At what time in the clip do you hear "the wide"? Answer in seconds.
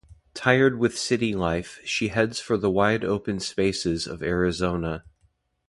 2.57-3.05